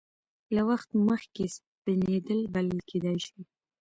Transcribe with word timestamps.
له 0.55 0.61
وخت 0.69 0.89
مخکې 1.07 1.43
سپینېدل 1.55 2.39
بلل 2.53 2.79
کېدای 2.89 3.17
شي. 3.27 3.39